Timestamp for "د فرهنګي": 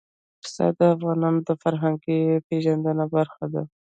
1.47-2.19